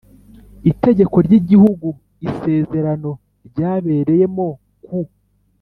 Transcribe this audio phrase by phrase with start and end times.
[0.71, 1.87] itegeko ry igihugu
[2.27, 3.11] isezerano
[3.47, 4.47] ryabereyemo
[4.87, 4.99] ku